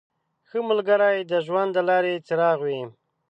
•ښه 0.49 0.59
ملګری 0.69 1.19
د 1.31 1.33
ژوند 1.45 1.69
د 1.73 1.77
لارې 1.89 2.15
څراغ 2.27 2.59
وي. 2.67 2.81